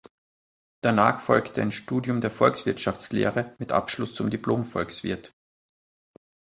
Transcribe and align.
Danach 0.83 1.19
folgte 1.19 1.61
ein 1.61 1.69
Studium 1.71 2.21
der 2.21 2.31
Volkswirtschaftslehre 2.31 3.53
mit 3.59 3.71
Abschluss 3.71 4.15
zum 4.15 4.31
Diplom-Volkswirt. 4.31 5.35